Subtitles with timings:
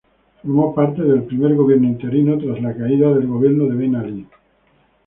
[0.41, 4.27] Formó parte del primer gobierno interino tras la caída del gobierno de Ben Alí.